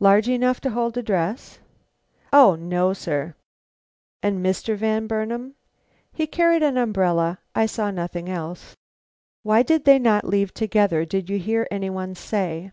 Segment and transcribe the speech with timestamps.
[0.00, 1.58] "Large enough to hold a dress?"
[2.30, 3.34] "O no, sir."
[4.22, 4.76] "And Mr.
[4.76, 5.54] Van Burnam?"
[6.12, 8.76] "He carried an umbrella; I saw nothing else."
[9.42, 11.06] "Why did they not leave together?
[11.06, 12.72] Did you hear any one say?"